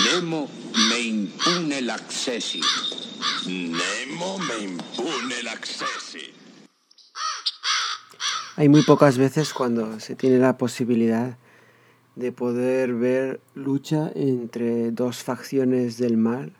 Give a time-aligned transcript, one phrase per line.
[0.00, 0.48] Nemo
[0.90, 2.60] me impune l'accessi.
[3.48, 6.32] Nemo me impune l'accessi.
[8.54, 11.36] Hay muy pocas veces cuando se tiene la posibilidad
[12.14, 16.52] de poder ver lucha entre dos facciones del mal,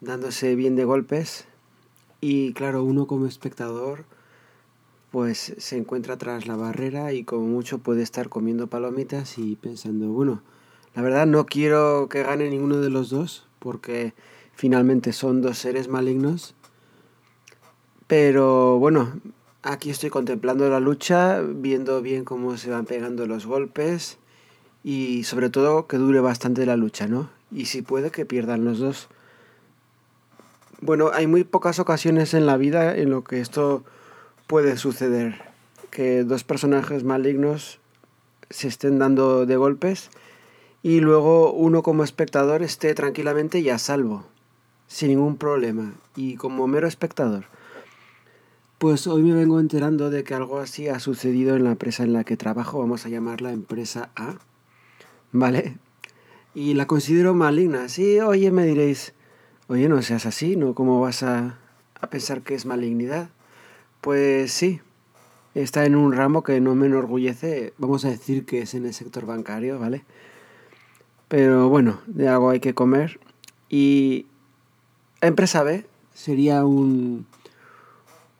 [0.00, 1.44] dándose bien de golpes.
[2.22, 4.06] Y claro, uno como espectador,
[5.10, 10.08] pues se encuentra tras la barrera y como mucho puede estar comiendo palomitas y pensando,
[10.08, 10.40] bueno,
[10.96, 14.14] la verdad no quiero que gane ninguno de los dos, porque
[14.54, 16.54] finalmente son dos seres malignos.
[18.06, 19.20] Pero bueno,
[19.62, 24.16] aquí estoy contemplando la lucha, viendo bien cómo se van pegando los golpes
[24.82, 27.28] y sobre todo que dure bastante la lucha, ¿no?
[27.52, 29.08] Y si puede que pierdan los dos.
[30.80, 33.84] Bueno, hay muy pocas ocasiones en la vida en lo que esto
[34.46, 35.42] puede suceder,
[35.90, 37.80] que dos personajes malignos
[38.48, 40.08] se estén dando de golpes
[40.82, 44.24] y luego uno como espectador esté tranquilamente y a salvo,
[44.86, 47.44] sin ningún problema, y como mero espectador.
[48.78, 52.12] Pues hoy me vengo enterando de que algo así ha sucedido en la empresa en
[52.12, 54.36] la que trabajo, vamos a llamarla empresa A.
[55.32, 55.76] ¿vale?
[56.54, 57.88] Y la considero maligna.
[57.88, 59.14] Sí, oye, me diréis,
[59.68, 60.74] oye, no seas así, ¿no?
[60.74, 61.58] ¿Cómo vas a,
[62.00, 63.30] a pensar que es malignidad?
[64.00, 64.80] Pues sí,
[65.54, 68.94] está en un ramo que no me enorgullece, vamos a decir que es en el
[68.94, 70.04] sector bancario, ¿vale?
[71.28, 73.18] Pero bueno, de algo hay que comer.
[73.68, 74.26] Y
[75.20, 77.26] empresa B sería un,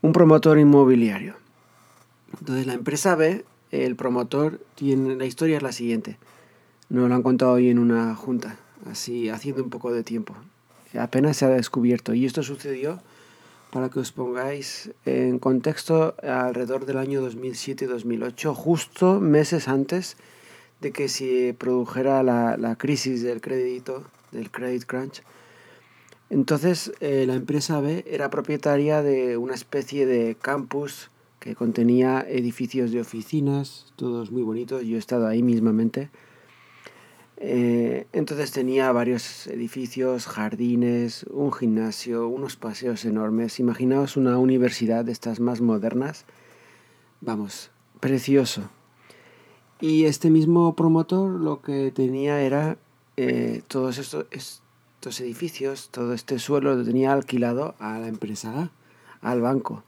[0.03, 1.35] un promotor inmobiliario.
[2.39, 6.19] Entonces la empresa B, el promotor, tiene, la historia es la siguiente.
[6.89, 8.57] Nos lo han contado hoy en una junta,
[8.89, 10.35] así haciendo un poco de tiempo.
[10.99, 12.15] Apenas se ha descubierto.
[12.15, 13.01] Y esto sucedió,
[13.73, 20.17] para que os pongáis en contexto, alrededor del año 2007-2008, justo meses antes
[20.81, 25.23] de que se produjera la, la crisis del crédito, del credit crunch.
[26.29, 32.91] Entonces, eh, la empresa B era propietaria de una especie de campus que contenía edificios
[32.91, 34.83] de oficinas, todos muy bonitos.
[34.85, 36.11] Yo he estado ahí mismamente
[37.39, 43.61] eh, entonces tenía varios edificios, jardines, un gimnasio, unos paseos enormes.
[43.61, 46.25] Imaginaos una universidad de estas más modernas.
[47.21, 47.71] Vamos,
[48.01, 48.71] precioso.
[49.81, 52.79] Y este mismo promotor lo que tenía era
[53.17, 58.71] eh, todos estos, estos edificios, todo este suelo lo tenía alquilado a la empresa
[59.21, 59.85] A, al banco.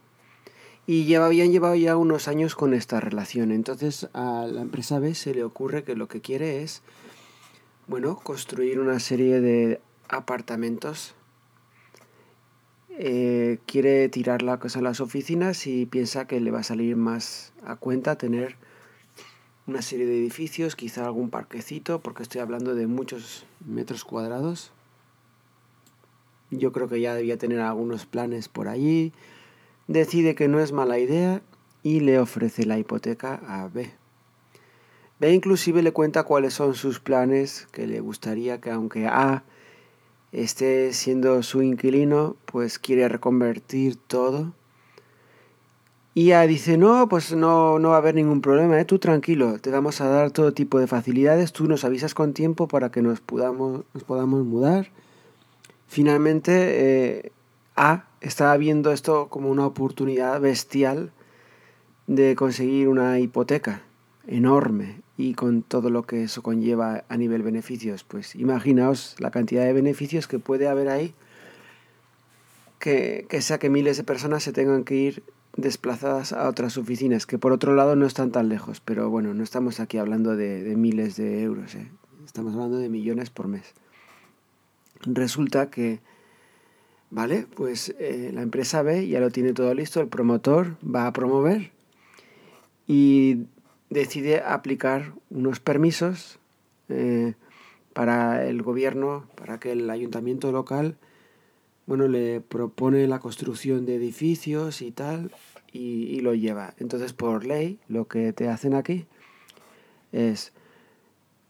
[0.87, 3.51] Y lleva, habían llevado ya unos años con esta relación.
[3.51, 6.83] Entonces a la empresa B se le ocurre que lo que quiere es
[7.89, 11.15] bueno, construir una serie de apartamentos.
[12.91, 16.97] Eh, quiere tirar la cosa a las oficinas y piensa que le va a salir
[16.97, 18.57] más a cuenta tener
[19.69, 24.73] una serie de edificios, quizá algún parquecito, porque estoy hablando de muchos metros cuadrados.
[26.51, 29.13] Yo creo que ya debía tener algunos planes por allí.
[29.87, 31.43] Decide que no es mala idea
[31.83, 33.91] y le ofrece la hipoteca a B.
[35.21, 39.45] B inclusive le cuenta cuáles son sus planes, que le gustaría que aunque A
[40.33, 44.55] esté siendo su inquilino, pues quiere reconvertir todo.
[46.19, 48.85] Y A dice, no, pues no, no va a haber ningún problema, ¿eh?
[48.85, 52.67] tú tranquilo, te vamos a dar todo tipo de facilidades, tú nos avisas con tiempo
[52.67, 54.91] para que nos podamos, nos podamos mudar.
[55.87, 57.33] Finalmente, eh,
[57.77, 61.13] A estaba viendo esto como una oportunidad bestial
[62.09, 63.83] de conseguir una hipoteca
[64.27, 68.03] enorme y con todo lo que eso conlleva a nivel beneficios.
[68.03, 71.15] Pues imaginaos la cantidad de beneficios que puede haber ahí,
[72.81, 75.23] que, que sea que miles de personas se tengan que ir
[75.59, 79.43] desplazadas a otras oficinas, que por otro lado no están tan lejos, pero bueno, no
[79.43, 81.91] estamos aquí hablando de, miles de euros, ¿eh?
[82.25, 83.75] estamos hablando de millones por mes.
[85.01, 85.99] Resulta que,
[87.11, 91.13] vale, pues eh, la empresa B ya lo tiene todo listo, el promotor va a
[91.13, 91.73] promover
[92.87, 93.47] y
[93.91, 96.39] decide aplicar unos permisos
[96.89, 97.35] eh,
[97.95, 100.99] para el gobierno, para que el ayuntamiento local,
[101.89, 105.33] bueno, le propone la construcción de edificios y tal,
[105.73, 106.75] y, lo lleva.
[106.79, 109.07] Entonces, por ley, lo que te hacen aquí
[110.13, 110.53] es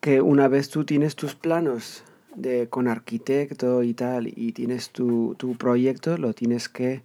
[0.01, 2.05] que una vez tú tienes tus planos
[2.35, 7.03] de, con arquitecto y tal, y tienes tu, tu proyecto, lo tienes que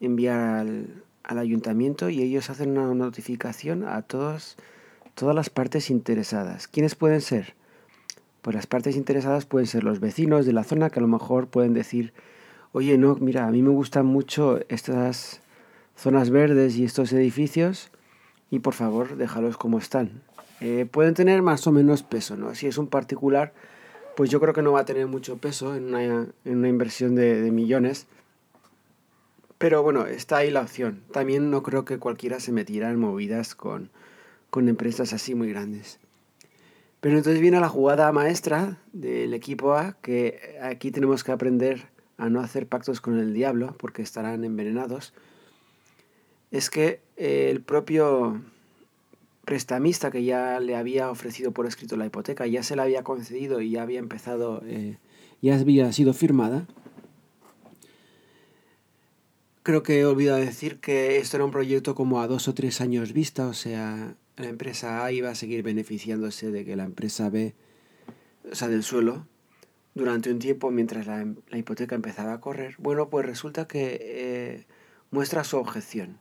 [0.00, 4.56] enviar al, al ayuntamiento y ellos hacen una notificación a todos,
[5.14, 6.66] todas las partes interesadas.
[6.68, 7.54] ¿Quiénes pueden ser?
[8.42, 11.48] Pues las partes interesadas pueden ser los vecinos de la zona que a lo mejor
[11.48, 12.14] pueden decir,
[12.72, 15.42] oye, no, mira, a mí me gustan mucho estas
[15.98, 17.90] zonas verdes y estos edificios
[18.50, 20.22] y por favor déjalos como están.
[20.60, 22.54] Eh, pueden tener más o menos peso, ¿no?
[22.54, 23.52] Si es un particular,
[24.16, 27.14] pues yo creo que no va a tener mucho peso en una, en una inversión
[27.14, 28.06] de, de millones.
[29.58, 31.02] Pero bueno, está ahí la opción.
[31.12, 33.90] También no creo que cualquiera se metiera en movidas con,
[34.50, 35.98] con empresas así muy grandes.
[37.00, 41.86] Pero entonces viene la jugada maestra del equipo A, que aquí tenemos que aprender
[42.16, 45.12] a no hacer pactos con el diablo, porque estarán envenenados.
[46.50, 48.42] Es que el propio
[49.48, 53.62] prestamista que ya le había ofrecido por escrito la hipoteca, ya se la había concedido
[53.62, 54.98] y ya había empezado, eh,
[55.40, 56.66] ya había sido firmada.
[59.62, 62.82] Creo que he olvidado decir que esto era un proyecto como a dos o tres
[62.82, 67.30] años vista, o sea, la empresa A iba a seguir beneficiándose de que la empresa
[67.30, 67.54] B,
[68.50, 69.26] o sea, del suelo,
[69.94, 72.76] durante un tiempo mientras la, la hipoteca empezaba a correr.
[72.78, 74.66] Bueno, pues resulta que eh,
[75.10, 76.18] muestra su objeción.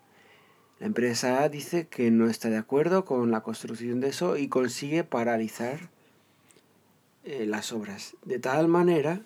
[0.80, 4.48] La empresa A dice que no está de acuerdo con la construcción de eso y
[4.48, 5.90] consigue paralizar
[7.24, 8.16] eh, las obras.
[8.24, 9.22] De tal manera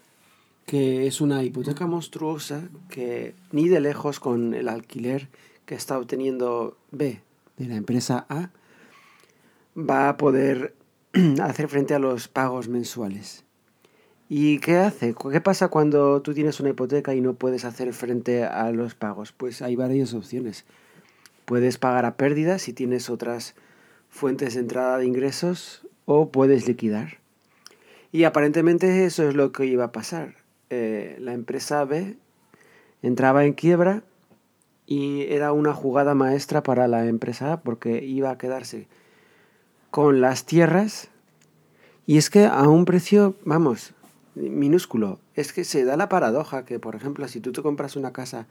[0.66, 5.28] que es una hipoteca monstruosa que ni de lejos con el alquiler
[5.66, 7.22] que está obteniendo B
[7.58, 8.50] de la empresa A
[9.78, 10.76] va a poder
[11.42, 13.44] hacer frente a los pagos mensuales.
[14.30, 15.14] ¿Y qué hace?
[15.14, 19.34] ¿Qué pasa cuando tú tienes una hipoteca y no puedes hacer frente a los pagos?
[19.34, 20.64] Pues hay varias opciones.
[21.52, 23.56] Puedes pagar a pérdidas si tienes otras
[24.10, 27.18] fuentes de entrada de ingresos o puedes liquidar.
[28.14, 30.36] Y aparentemente eso es lo que iba a pasar.
[30.70, 32.16] Eh, la empresa B
[33.02, 34.02] entraba en quiebra
[34.86, 38.88] y era una jugada maestra para la empresa A porque iba a quedarse
[39.90, 41.10] con las tierras
[42.06, 43.94] y es que a un precio, vamos,
[44.36, 45.20] minúsculo.
[45.36, 48.48] Es que se da la paradoja que, por ejemplo, si tú te compras una casa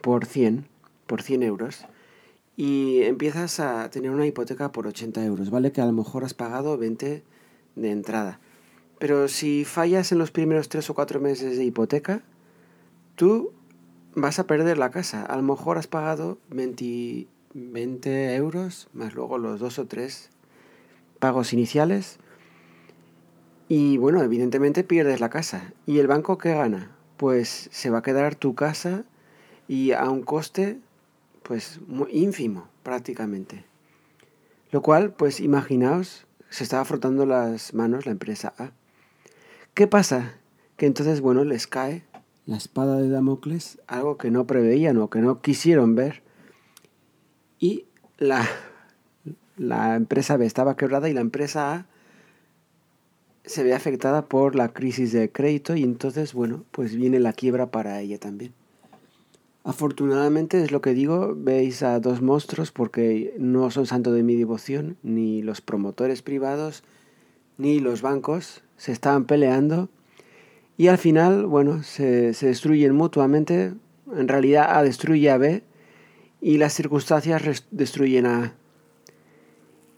[0.00, 0.68] por 100,
[1.08, 1.88] por 100 euros,
[2.60, 5.72] y empiezas a tener una hipoteca por 80 euros, ¿vale?
[5.72, 7.24] Que a lo mejor has pagado 20
[7.74, 8.38] de entrada.
[8.98, 12.20] Pero si fallas en los primeros 3 o 4 meses de hipoteca,
[13.14, 13.54] tú
[14.14, 15.22] vas a perder la casa.
[15.22, 20.28] A lo mejor has pagado 20, 20 euros, más luego los 2 o 3
[21.18, 22.18] pagos iniciales
[23.68, 25.72] y bueno, evidentemente pierdes la casa.
[25.86, 26.94] ¿Y el banco qué gana?
[27.16, 29.04] Pues se va a quedar tu casa
[29.66, 30.78] y a un coste
[31.50, 33.64] pues muy ínfimo prácticamente.
[34.70, 38.70] Lo cual, pues imaginaos, se estaba frotando las manos la empresa A.
[39.74, 40.36] ¿Qué pasa?
[40.76, 42.04] Que entonces, bueno, les cae
[42.46, 46.22] la espada de Damocles, algo que no preveían o que no quisieron ver.
[47.58, 47.86] Y
[48.18, 48.48] la
[49.56, 51.86] la empresa B estaba quebrada y la empresa A
[53.44, 57.72] se ve afectada por la crisis de crédito y entonces, bueno, pues viene la quiebra
[57.72, 58.54] para ella también.
[59.62, 64.36] Afortunadamente es lo que digo, veis a dos monstruos porque no son santo de mi
[64.36, 66.82] devoción, ni los promotores privados,
[67.58, 69.90] ni los bancos se estaban peleando
[70.80, 73.74] y al final, bueno, se, se destruyen mutuamente,
[74.16, 75.62] en realidad A destruye a B
[76.40, 78.54] y las circunstancias destruyen a A.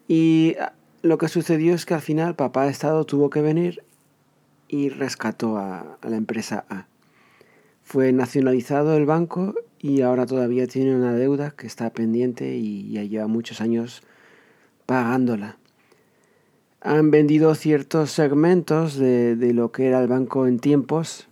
[0.09, 0.57] Y
[1.03, 3.85] lo que sucedió es que al final papá Estado tuvo que venir
[4.67, 6.87] y rescató a, la empresa A.
[7.83, 13.03] Fue nacionalizado el banco y ahora todavía tiene una deuda que está pendiente y ya
[13.03, 14.03] lleva muchos años
[14.87, 15.59] pagándola.
[16.81, 21.29] Han vendido ciertos segmentos de, de lo que era el banco en tiempos.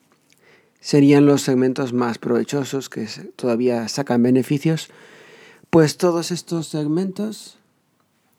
[0.80, 4.90] Serían los segmentos más provechosos que todavía sacan beneficios.
[5.70, 7.60] Pues todos estos segmentos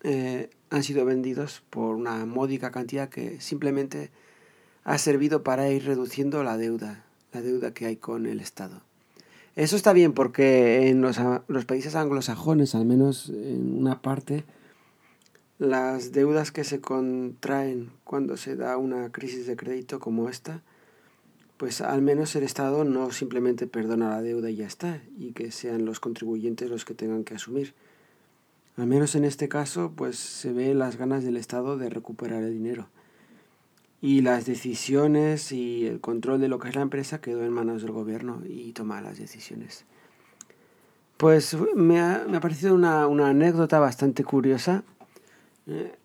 [0.03, 4.09] eh, han sido vendidos por una módica cantidad que simplemente
[4.83, 8.81] ha servido para ir reduciendo la deuda, la deuda que hay con el Estado.
[9.55, 11.17] Eso está bien porque en los,
[11.65, 14.45] países anglosajones, al menos en una parte,
[15.59, 20.63] las deudas que se contraen cuando se da una crisis de crédito como esta,
[21.57, 25.51] pues al menos el Estado no simplemente perdona la deuda y ya está, y que
[25.51, 27.73] sean los contribuyentes los que tengan que asumir.
[28.77, 32.53] Al menos en este caso, pues se ve las ganas del Estado de recuperar el
[32.53, 32.87] dinero.
[34.01, 37.83] Y las decisiones y el control de lo que es la empresa quedó en manos
[37.83, 39.85] del gobierno y toma las decisiones.
[41.17, 44.83] Pues me ha, me ha parecido una, una, anécdota bastante curiosa
[45.67, 45.95] eh,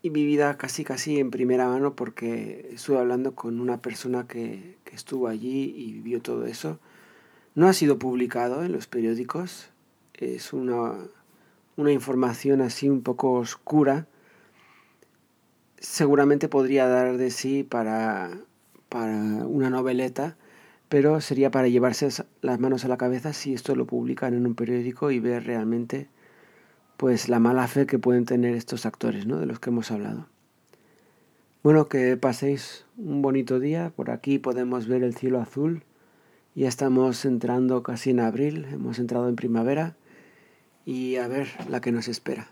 [0.00, 4.94] y vivida casi casi en primera mano porque estuve hablando con una persona que, que
[4.94, 6.78] estuvo allí y vivió todo eso.
[7.56, 9.70] No ha sido publicado en los periódicos,
[10.14, 10.94] es una
[11.80, 14.06] una información así un poco oscura,
[15.80, 18.38] seguramente podría dar de sí para,
[18.88, 20.36] para una noveleta,
[20.88, 22.08] pero sería para llevarse
[22.42, 26.08] las manos a la cabeza si esto lo publican en un periódico y ver realmente
[26.96, 29.38] pues la mala fe que pueden tener estos actores, ¿no?
[29.38, 30.28] de los que hemos hablado.
[31.62, 33.92] Bueno, que paséis un bonito día.
[33.94, 35.82] Por aquí podemos ver el cielo azul.
[36.54, 39.94] Ya estamos entrando casi en abril, hemos entrado en primavera
[40.84, 42.50] y a ver la que nos espera.